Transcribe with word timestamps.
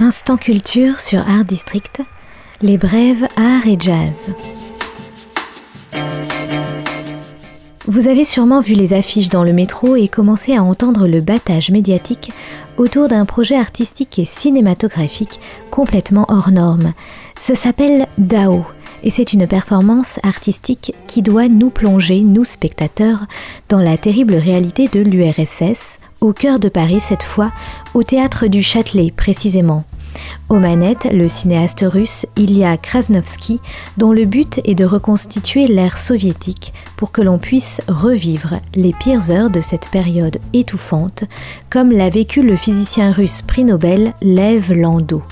Instant 0.00 0.36
culture 0.36 1.00
sur 1.00 1.18
Art 1.28 1.44
District, 1.44 2.02
les 2.62 2.78
brèves 2.78 3.26
art 3.36 3.66
et 3.66 3.76
jazz. 3.76 4.30
Vous 7.88 8.06
avez 8.06 8.24
sûrement 8.24 8.60
vu 8.60 8.74
les 8.74 8.92
affiches 8.94 9.28
dans 9.28 9.42
le 9.42 9.52
métro 9.52 9.96
et 9.96 10.06
commencé 10.06 10.54
à 10.54 10.62
entendre 10.62 11.08
le 11.08 11.20
battage 11.20 11.72
médiatique 11.72 12.30
autour 12.76 13.08
d'un 13.08 13.24
projet 13.24 13.56
artistique 13.56 14.20
et 14.20 14.24
cinématographique 14.24 15.40
complètement 15.72 16.26
hors 16.28 16.52
norme. 16.52 16.92
Ça 17.40 17.56
s'appelle 17.56 18.06
DAO 18.18 18.64
et 19.02 19.10
c'est 19.10 19.32
une 19.32 19.46
performance 19.46 20.18
artistique 20.22 20.94
qui 21.06 21.22
doit 21.22 21.48
nous 21.48 21.70
plonger, 21.70 22.20
nous 22.20 22.44
spectateurs, 22.44 23.26
dans 23.68 23.80
la 23.80 23.96
terrible 23.96 24.34
réalité 24.34 24.88
de 24.88 25.00
l'URSS, 25.00 26.00
au 26.20 26.32
cœur 26.32 26.58
de 26.58 26.68
Paris 26.68 27.00
cette 27.00 27.22
fois, 27.22 27.52
au 27.94 28.02
théâtre 28.02 28.46
du 28.46 28.62
Châtelet 28.62 29.12
précisément. 29.14 29.84
Aux 30.48 30.58
manettes, 30.58 31.08
le 31.12 31.28
cinéaste 31.28 31.84
russe 31.86 32.26
Ilya 32.36 32.76
Krasnovski, 32.76 33.60
dont 33.98 34.12
le 34.12 34.24
but 34.24 34.60
est 34.64 34.74
de 34.74 34.84
reconstituer 34.84 35.66
l'ère 35.66 35.98
soviétique 35.98 36.72
pour 36.96 37.12
que 37.12 37.22
l'on 37.22 37.38
puisse 37.38 37.80
revivre 37.88 38.54
les 38.74 38.92
pires 38.92 39.30
heures 39.30 39.50
de 39.50 39.60
cette 39.60 39.88
période 39.90 40.38
étouffante, 40.54 41.24
comme 41.70 41.92
l'a 41.92 42.08
vécu 42.08 42.42
le 42.42 42.56
physicien 42.56 43.12
russe 43.12 43.42
prix 43.42 43.64
Nobel 43.64 44.14
Lev 44.22 44.72
Landau. 44.72 45.22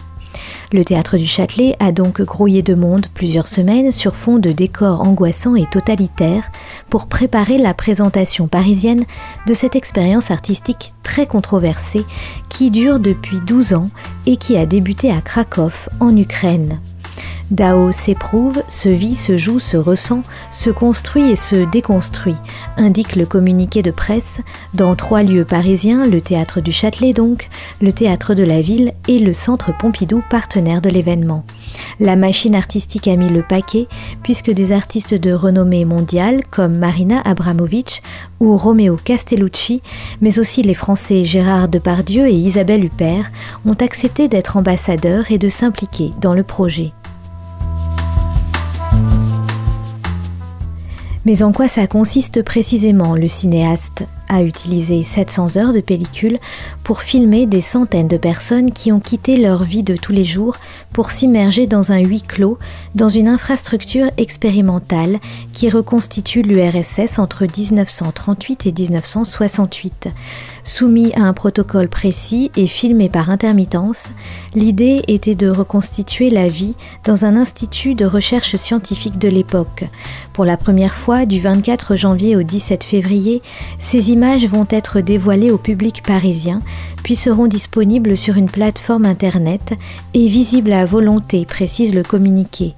Le 0.73 0.85
théâtre 0.85 1.17
du 1.17 1.27
Châtelet 1.27 1.77
a 1.79 1.93
donc 1.93 2.21
grouillé 2.21 2.61
de 2.63 2.75
monde 2.75 3.07
plusieurs 3.15 3.47
semaines 3.47 3.93
sur 3.93 4.17
fond 4.17 4.39
de 4.39 4.51
décors 4.51 5.07
angoissants 5.07 5.55
et 5.55 5.67
totalitaires 5.67 6.51
pour 6.91 7.07
préparer 7.07 7.57
la 7.57 7.73
présentation 7.73 8.49
parisienne 8.49 9.05
de 9.47 9.55
cette 9.55 9.77
expérience 9.77 10.33
artistique 10.33 10.93
très 11.05 11.27
controversée 11.27 12.05
qui 12.49 12.73
dure 12.73 12.99
depuis 12.99 13.39
12 13.47 13.75
ans 13.75 13.91
et 14.27 14.37
qui 14.37 14.57
a 14.57 14.67
débuté 14.67 15.13
à 15.13 15.21
Cracovie 15.21 15.89
en 16.01 16.17
Ukraine. 16.17 16.81
Dao 17.53 17.93
s'éprouve, 17.93 18.61
se 18.67 18.89
vit, 18.89 19.15
se 19.15 19.37
joue, 19.37 19.61
se 19.61 19.77
ressent, 19.77 20.23
se 20.51 20.69
construit 20.69 21.31
et 21.31 21.37
se 21.37 21.71
déconstruit, 21.71 22.35
indique 22.77 23.15
le 23.15 23.25
communiqué 23.25 23.83
de 23.83 23.93
presse, 23.93 24.41
dans 24.75 24.97
trois 24.97 25.23
lieux 25.23 25.45
parisiens, 25.45 26.05
le 26.05 26.21
théâtre 26.21 26.61
du 26.61 26.73
Châtelet 26.73 27.13
donc, 27.13 27.49
le 27.81 27.93
théâtre 27.93 28.35
de 28.35 28.43
la 28.43 28.61
ville 28.63 28.95
et 29.07 29.21
le 29.21 29.33
centre 29.33 29.73
Pompidou, 29.79 30.25
partenaire 30.29 30.83
de 30.83 30.91
l'événement. 30.91 31.45
La 32.01 32.17
machine 32.17 32.57
artistique 32.57 33.07
a 33.07 33.15
mis 33.15 33.29
le 33.29 33.45
paquet, 33.45 33.87
puisque 34.25 34.51
des 34.51 34.73
artistes 34.73 35.15
de 35.15 35.33
renommée 35.33 35.85
mondiale 35.85 36.41
comme 36.51 36.77
Marina 36.79 37.21
Abramovic 37.25 38.03
ou 38.41 38.57
Romeo 38.57 38.97
Castellucci, 38.97 39.83
mais 40.21 40.41
aussi 40.41 40.63
les 40.63 40.75
Français 40.75 41.25
Gérard 41.25 41.69
Depardieu 41.69 42.27
et 42.27 42.35
Isabelle 42.35 42.85
Huppert, 42.85 43.31
ont 43.65 43.75
accepté 43.75 44.27
d'être 44.27 44.57
ambassadeurs 44.57 45.31
et 45.31 45.39
de 45.39 45.49
s'impliquer 45.49 46.11
dans 46.21 46.35
le 46.35 46.43
projet. 46.43 46.93
Mais 51.27 51.43
en 51.43 51.51
quoi 51.51 51.67
ça 51.67 51.89
consiste 51.89 52.45
précisément 52.45 53.17
Le 53.17 53.27
cinéaste 53.27 54.05
a 54.29 54.43
utilisé 54.43 55.03
700 55.03 55.57
heures 55.57 55.73
de 55.73 55.81
pellicule 55.81 56.39
pour 56.85 57.03
filmer 57.03 57.47
des 57.47 57.61
centaines 57.61 58.07
de 58.07 58.17
personnes 58.17 58.71
qui 58.73 58.93
ont 58.93 59.01
quitté 59.01 59.37
leur 59.37 59.65
vie 59.65 59.83
de 59.83 59.97
tous 59.97 60.13
les 60.13 60.25
jours 60.25 60.57
pour 60.93 61.11
s'immerger 61.11 61.67
dans 61.67 61.91
un 61.93 61.99
huis 61.99 62.23
clos, 62.23 62.59
dans 62.95 63.09
une 63.09 63.29
infrastructure 63.29 64.07
expérimentale 64.17 65.19
qui 65.53 65.69
reconstitue 65.69 66.43
l'URSS 66.43 67.19
entre 67.19 67.43
1938 67.43 68.67
et 68.67 68.73
1968. 68.73 70.09
Soumis 70.65 71.13
à 71.15 71.21
un 71.21 71.33
protocole 71.33 71.89
précis 71.89 72.51
et 72.57 72.67
filmé 72.67 73.09
par 73.09 73.31
intermittence, 73.31 74.11
l'idée 74.55 75.03
était 75.07 75.37
de 75.37 75.49
reconstituer 75.49 76.31
la 76.31 76.49
vie 76.49 76.75
dans 77.05 77.25
un 77.25 77.37
institut 77.37 77.95
de 77.95 78.05
recherche 78.05 78.57
scientifique 78.57 79.19
de 79.19 79.29
l'époque. 79.29 79.85
Pour 80.37 80.45
la 80.45 80.59
première 80.59 80.95
fois, 80.95 81.25
du 81.25 81.41
24 81.41 81.97
janvier 81.97 82.37
au 82.37 82.43
17 82.43 82.85
février, 82.85 83.41
ces 83.79 84.11
images 84.11 84.47
vont 84.47 84.67
être 84.69 85.01
dévoilées 85.01 85.51
au 85.51 85.57
public 85.57 86.03
parisien, 86.03 86.61
puis 87.03 87.17
seront 87.17 87.47
disponibles 87.47 88.19
sur 88.19 88.37
une 88.37 88.51
plateforme 88.51 89.07
Internet 89.07 89.73
et 90.13 90.27
visibles 90.27 90.75
à 90.75 90.85
volonté, 90.85 91.47
précise 91.47 91.95
le 91.95 92.03
communiqué. 92.03 92.75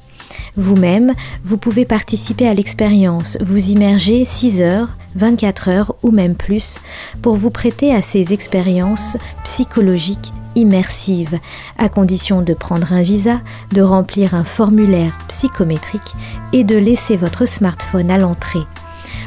Vous-même, 0.57 1.15
vous 1.43 1.57
pouvez 1.57 1.85
participer 1.85 2.47
à 2.47 2.55
l'expérience, 2.55 3.37
vous 3.41 3.73
immerger 3.73 4.25
6 4.25 4.63
heures, 4.63 4.91
24 5.17 5.69
heures 5.69 5.95
ou 6.05 6.13
même 6.13 6.37
plus 6.37 6.79
pour 7.23 7.35
vous 7.35 7.51
prêter 7.51 7.93
à 7.93 8.03
ces 8.03 8.33
expériences 8.33 9.17
psychologiques 9.43 10.33
immersives, 10.55 11.39
à 11.79 11.89
condition 11.89 12.43
de 12.43 12.55
prendre 12.55 12.93
un 12.93 13.03
visa, 13.03 13.41
de 13.73 13.83
remplir 13.83 14.35
un 14.35 14.45
formulaire 14.45 15.17
psychométrique 15.29 16.15
et 16.53 16.65
de 16.65 16.77
laisser 16.77 17.17
votre 17.17 17.47
smartphone 17.47 18.11
à 18.11 18.19
l'entrée. 18.19 18.65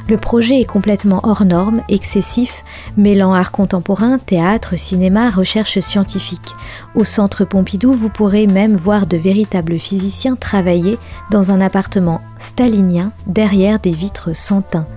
Le 0.07 0.17
projet 0.17 0.59
est 0.59 0.66
complètement 0.66 1.22
hors 1.23 1.45
norme, 1.45 1.81
excessif, 1.89 2.63
mêlant 2.97 3.34
art 3.34 3.51
contemporain, 3.51 4.17
théâtre, 4.17 4.78
cinéma, 4.78 5.29
recherche 5.29 5.79
scientifique. 5.79 6.53
Au 6.95 7.03
centre 7.03 7.45
Pompidou, 7.45 7.94
vous 7.94 8.09
pourrez 8.09 8.47
même 8.47 8.75
voir 8.75 9.07
de 9.07 9.17
véritables 9.17 9.79
physiciens 9.79 10.35
travailler 10.35 10.97
dans 11.31 11.51
un 11.51 11.62
appartement 11.62 12.22
stalinien 12.39 13.12
derrière 13.28 13.79
des 13.79 13.91
vitres 13.91 14.35
sans 14.35 14.62
teint. 14.62 14.88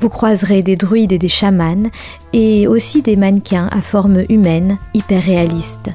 Vous 0.00 0.08
croiserez 0.08 0.62
des 0.62 0.76
druides 0.76 1.12
et 1.12 1.18
des 1.18 1.28
chamans 1.28 1.90
et 2.32 2.66
aussi 2.68 3.02
des 3.02 3.16
mannequins 3.16 3.68
à 3.70 3.80
forme 3.80 4.24
humaine, 4.28 4.78
hyper 4.94 5.22
réalistes. 5.22 5.90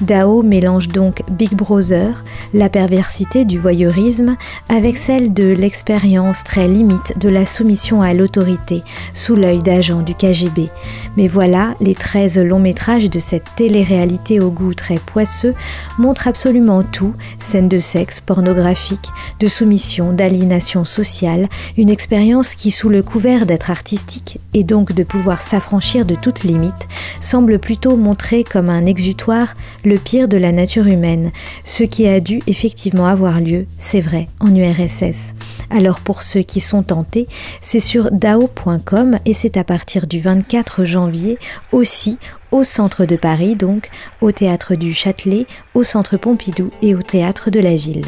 Dao 0.00 0.42
mélange 0.42 0.88
donc 0.88 1.22
Big 1.28 1.54
Brother, 1.54 2.24
la 2.54 2.68
perversité 2.68 3.44
du 3.44 3.58
voyeurisme, 3.58 4.36
avec 4.68 4.96
celle 4.96 5.32
de 5.32 5.44
l'expérience 5.44 6.44
très 6.44 6.68
limite 6.68 7.18
de 7.18 7.28
la 7.28 7.46
soumission 7.46 8.00
à 8.00 8.14
l'autorité 8.14 8.82
sous 9.12 9.34
l'œil 9.34 9.58
d'agent 9.58 10.02
du 10.02 10.14
KGB. 10.14 10.68
Mais 11.16 11.26
voilà, 11.26 11.74
les 11.80 11.96
13 11.96 12.38
longs 12.38 12.60
métrages 12.60 13.10
de 13.10 13.18
cette 13.18 13.56
télé-réalité 13.56 14.38
au 14.38 14.50
goût 14.50 14.72
très 14.72 14.98
poisseux 14.98 15.54
montrent 15.98 16.28
absolument 16.28 16.84
tout, 16.84 17.14
scènes 17.40 17.68
de 17.68 17.80
sexe, 17.80 18.20
pornographique, 18.20 19.08
de 19.40 19.48
soumission, 19.48 20.12
d'aliénation 20.12 20.84
sociale, 20.84 21.48
une 21.76 21.90
expérience 21.90 22.54
qui, 22.54 22.70
sous 22.70 22.88
le 22.88 23.02
couvert 23.02 23.46
d'être 23.46 23.70
artistique 23.70 24.38
et 24.54 24.62
donc 24.62 24.92
de 24.92 25.02
pouvoir 25.02 25.42
s'affranchir 25.42 26.04
de 26.04 26.14
toute 26.14 26.44
limite, 26.44 26.86
semble 27.20 27.58
plutôt 27.58 27.96
montrer 27.96 28.44
comme 28.44 28.70
un 28.70 28.86
exutoire 28.86 29.54
le 29.88 29.96
pire 29.96 30.28
de 30.28 30.36
la 30.36 30.52
nature 30.52 30.86
humaine, 30.86 31.32
ce 31.64 31.82
qui 31.82 32.06
a 32.06 32.20
dû 32.20 32.40
effectivement 32.46 33.06
avoir 33.06 33.40
lieu, 33.40 33.66
c'est 33.78 34.00
vrai, 34.00 34.28
en 34.38 34.54
URSS. 34.54 35.34
Alors 35.70 36.00
pour 36.00 36.22
ceux 36.22 36.42
qui 36.42 36.60
sont 36.60 36.82
tentés, 36.82 37.26
c'est 37.60 37.80
sur 37.80 38.10
dao.com 38.12 39.18
et 39.24 39.32
c'est 39.32 39.56
à 39.56 39.64
partir 39.64 40.06
du 40.06 40.20
24 40.20 40.84
janvier 40.84 41.38
aussi 41.72 42.18
au 42.50 42.64
centre 42.64 43.04
de 43.04 43.16
Paris, 43.16 43.56
donc 43.56 43.90
au 44.20 44.30
théâtre 44.30 44.74
du 44.74 44.92
Châtelet, 44.92 45.46
au 45.74 45.82
centre 45.82 46.16
Pompidou 46.16 46.70
et 46.82 46.94
au 46.94 47.02
théâtre 47.02 47.50
de 47.50 47.60
la 47.60 47.74
ville. 47.74 48.04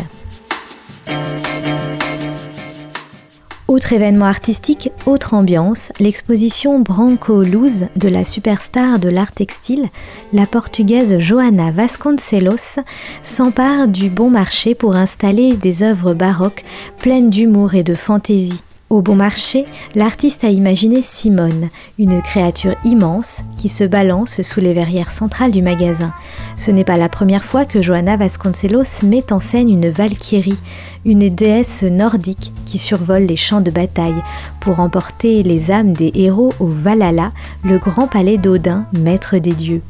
Autre 3.71 3.93
événement 3.93 4.27
artistique, 4.27 4.91
autre 5.07 5.33
ambiance, 5.33 5.93
l'exposition 6.01 6.81
Branco 6.81 7.45
Luz 7.45 7.87
de 7.95 8.09
la 8.09 8.25
superstar 8.25 8.99
de 8.99 9.09
l'art 9.09 9.31
textile, 9.31 9.91
la 10.33 10.45
portugaise 10.45 11.21
Joana 11.21 11.71
Vasconcelos, 11.71 12.81
s'empare 13.23 13.87
du 13.87 14.11
bon 14.11 14.29
marché 14.29 14.75
pour 14.75 14.97
installer 14.97 15.53
des 15.53 15.85
œuvres 15.85 16.15
baroques 16.15 16.65
pleines 16.99 17.31
d'humour 17.31 17.75
et 17.75 17.85
de 17.85 17.95
fantaisie. 17.95 18.61
Au 18.91 19.03
bon 19.03 19.15
marché, 19.15 19.67
l'artiste 19.95 20.43
a 20.43 20.49
imaginé 20.49 21.01
Simone, 21.01 21.69
une 22.01 22.21
créature 22.23 22.75
immense 22.85 23.45
qui 23.57 23.69
se 23.69 23.85
balance 23.85 24.43
sous 24.43 24.59
les 24.59 24.73
verrières 24.73 25.13
centrales 25.13 25.53
du 25.53 25.63
magasin. 25.63 26.13
Ce 26.57 26.73
n'est 26.73 26.83
pas 26.83 26.97
la 26.97 27.09
première 27.09 27.45
fois 27.45 27.65
que 27.65 27.81
Johanna 27.81 28.17
Vasconcelos 28.17 29.05
met 29.05 29.33
en 29.33 29.39
scène 29.39 29.71
une 29.71 29.91
valkyrie, 29.91 30.61
une 31.05 31.29
déesse 31.29 31.85
nordique 31.85 32.53
qui 32.67 32.79
survole 32.79 33.23
les 33.23 33.37
champs 33.37 33.61
de 33.61 33.71
bataille 33.71 34.23
pour 34.59 34.81
emporter 34.81 35.45
les 35.45 35.71
âmes 35.71 35.93
des 35.93 36.11
héros 36.17 36.53
au 36.59 36.67
Valhalla, 36.67 37.31
le 37.63 37.79
grand 37.79 38.09
palais 38.09 38.39
d'Odin, 38.39 38.87
maître 38.93 39.39
des 39.39 39.53
dieux. 39.53 39.83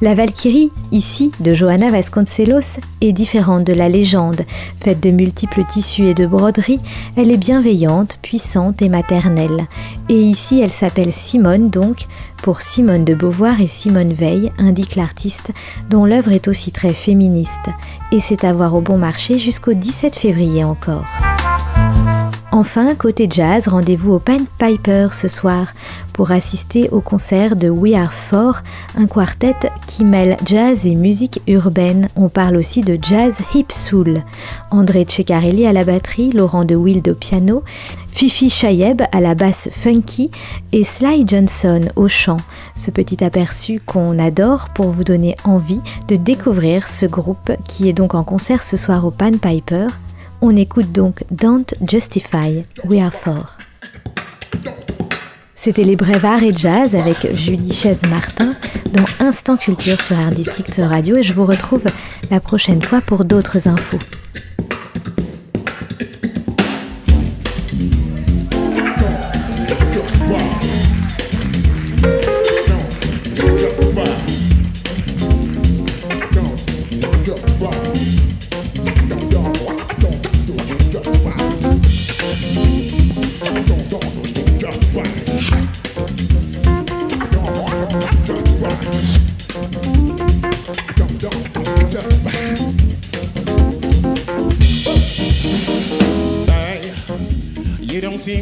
La 0.00 0.14
Valkyrie, 0.14 0.70
ici, 0.92 1.32
de 1.40 1.54
Johanna 1.54 1.90
Vasconcelos, 1.90 2.78
est 3.00 3.12
différente 3.12 3.64
de 3.64 3.72
la 3.72 3.88
légende. 3.88 4.42
Faite 4.80 5.00
de 5.00 5.10
multiples 5.10 5.64
tissus 5.64 6.06
et 6.06 6.14
de 6.14 6.24
broderies, 6.24 6.78
elle 7.16 7.32
est 7.32 7.36
bienveillante, 7.36 8.18
puissante 8.22 8.80
et 8.80 8.88
maternelle. 8.88 9.66
Et 10.08 10.20
ici, 10.20 10.60
elle 10.60 10.70
s'appelle 10.70 11.12
Simone, 11.12 11.68
donc, 11.68 12.06
pour 12.44 12.60
Simone 12.60 13.04
de 13.04 13.14
Beauvoir 13.14 13.60
et 13.60 13.66
Simone 13.66 14.12
Veil, 14.12 14.52
indique 14.56 14.94
l'artiste, 14.94 15.50
dont 15.90 16.04
l'œuvre 16.04 16.30
est 16.30 16.46
aussi 16.46 16.70
très 16.70 16.94
féministe. 16.94 17.68
Et 18.12 18.20
c'est 18.20 18.44
à 18.44 18.52
voir 18.52 18.76
au 18.76 18.80
bon 18.80 18.98
marché 18.98 19.40
jusqu'au 19.40 19.72
17 19.72 20.14
février 20.14 20.62
encore. 20.62 21.06
Enfin, 22.50 22.94
côté 22.94 23.28
jazz, 23.30 23.68
rendez-vous 23.68 24.14
au 24.14 24.18
Pan 24.18 24.40
Piper 24.58 25.08
ce 25.12 25.28
soir 25.28 25.66
pour 26.14 26.30
assister 26.30 26.88
au 26.90 27.02
concert 27.02 27.56
de 27.56 27.68
We 27.68 27.94
Are 27.94 28.12
Four, 28.12 28.62
un 28.96 29.06
quartet 29.06 29.54
qui 29.86 30.02
mêle 30.02 30.38
jazz 30.46 30.86
et 30.86 30.94
musique 30.94 31.42
urbaine. 31.46 32.08
On 32.16 32.30
parle 32.30 32.56
aussi 32.56 32.80
de 32.80 32.98
jazz 33.00 33.38
hip 33.54 33.66
soul. 33.70 34.22
André 34.70 35.04
Ceccarelli 35.06 35.66
à 35.66 35.74
la 35.74 35.84
batterie, 35.84 36.30
Laurent 36.30 36.64
de 36.64 36.74
Wild 36.74 37.06
au 37.08 37.14
piano, 37.14 37.64
Fifi 38.12 38.48
Chayeb 38.48 39.02
à 39.12 39.20
la 39.20 39.34
basse 39.34 39.68
funky 39.70 40.30
et 40.72 40.84
Sly 40.84 41.24
Johnson 41.28 41.90
au 41.96 42.08
chant. 42.08 42.38
Ce 42.74 42.90
petit 42.90 43.22
aperçu 43.22 43.78
qu'on 43.84 44.18
adore 44.18 44.70
pour 44.70 44.90
vous 44.90 45.04
donner 45.04 45.36
envie 45.44 45.82
de 46.08 46.16
découvrir 46.16 46.88
ce 46.88 47.04
groupe 47.04 47.52
qui 47.68 47.90
est 47.90 47.92
donc 47.92 48.14
en 48.14 48.24
concert 48.24 48.64
ce 48.64 48.78
soir 48.78 49.04
au 49.04 49.10
Pan 49.10 49.32
Piper. 49.32 49.86
On 50.40 50.54
écoute 50.54 50.92
donc 50.92 51.24
Don't 51.32 51.64
Justify, 51.84 52.64
We 52.84 53.00
Are 53.00 53.12
For. 53.12 53.58
C'était 55.56 55.82
les 55.82 55.96
Brèves 55.96 56.24
et 56.44 56.56
Jazz 56.56 56.94
avec 56.94 57.34
Julie 57.34 57.72
Chaise-Martin 57.72 58.52
dans 58.92 59.26
Instant 59.26 59.56
Culture 59.56 60.00
sur 60.00 60.16
Art 60.16 60.30
District 60.30 60.72
Radio 60.78 61.16
et 61.16 61.24
je 61.24 61.32
vous 61.32 61.44
retrouve 61.44 61.82
la 62.30 62.38
prochaine 62.38 62.82
fois 62.82 63.00
pour 63.00 63.24
d'autres 63.24 63.66
infos. 63.66 63.98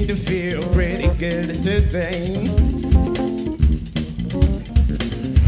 To 0.07 0.15
feel 0.15 0.63
pretty 0.73 1.09
good 1.19 1.63
today. 1.65 2.47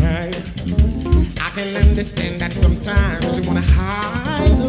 Right? 0.00 0.34
I 1.40 1.50
can 1.54 1.88
understand 1.88 2.40
that 2.40 2.52
sometimes 2.52 3.38
you 3.38 3.46
wanna 3.46 3.60
hide 3.60 4.60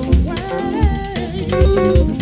away. 2.05 2.18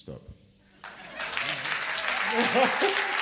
Stop. 0.00 0.22